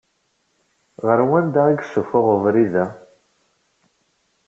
[1.05, 2.85] Ɣer wanda i isufuɣ webrid-a?